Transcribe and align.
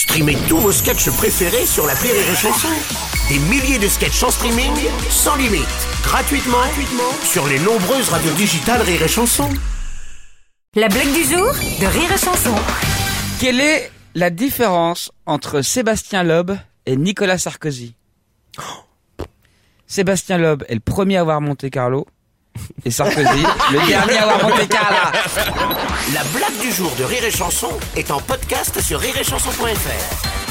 Streamez 0.00 0.38
tous 0.48 0.56
vos 0.56 0.72
sketchs 0.72 1.10
préférés 1.10 1.66
sur 1.66 1.86
la 1.86 1.92
Rire 1.92 2.14
et 2.14 2.34
Chanson. 2.34 2.68
Des 3.28 3.38
milliers 3.38 3.78
de 3.78 3.86
sketchs 3.86 4.22
en 4.22 4.30
streaming, 4.30 4.72
sans 5.10 5.36
limite, 5.36 5.60
gratuitement, 6.02 6.56
gratuitement 6.56 7.12
sur 7.22 7.46
les 7.46 7.58
nombreuses 7.58 8.08
radios 8.08 8.32
digitales 8.32 8.80
Rire 8.80 9.02
et 9.02 9.08
Chanson. 9.08 9.50
La 10.74 10.88
blague 10.88 11.12
du 11.12 11.22
jour 11.24 11.52
de 11.52 11.84
Rire 11.84 12.12
et 12.14 12.16
Chanson. 12.16 12.54
Quelle 13.40 13.60
est 13.60 13.92
la 14.14 14.30
différence 14.30 15.12
entre 15.26 15.60
Sébastien 15.60 16.22
Loeb 16.22 16.52
et 16.86 16.96
Nicolas 16.96 17.36
Sarkozy? 17.36 17.94
Sébastien 19.86 20.38
Loeb 20.38 20.64
est 20.68 20.74
le 20.74 20.80
premier 20.80 21.18
à 21.18 21.20
avoir 21.20 21.42
Monte 21.42 21.68
Carlo 21.68 22.06
et 22.84 22.90
Sarkozy 22.90 23.44
le 23.72 23.86
dernier 23.88 24.18
à 24.18 24.22
avoir 24.22 24.68
Carlo. 24.68 24.96
La 26.14 26.24
blague 26.34 26.58
du 26.60 26.72
jour 26.72 26.92
de 26.98 27.04
Rire 27.04 27.24
et 27.24 27.30
Chanson 27.30 27.70
est 27.96 28.10
en 28.10 28.20
podcast 28.20 28.80
sur 28.80 28.98
rireetchanson.fr. 29.00 30.49